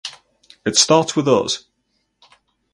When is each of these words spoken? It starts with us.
It 0.65 0.77
starts 0.77 1.15
with 1.15 1.27
us. 1.27 1.65